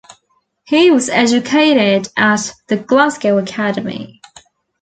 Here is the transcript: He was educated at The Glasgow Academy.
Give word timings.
He 0.63 0.89
was 0.89 1.09
educated 1.09 2.11
at 2.17 2.53
The 2.69 2.77
Glasgow 2.77 3.37
Academy. 3.37 4.19